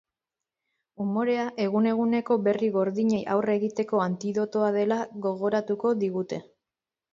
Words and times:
Umorea 1.03 1.43
egun-eguneko 1.65 2.37
berri 2.47 2.71
gordinei 2.77 3.21
aurre 3.35 3.57
egiteko 3.61 4.03
antidotoa 4.07 4.73
dela 4.81 5.01
gogoratuko 5.29 5.95
digute. 6.05 6.45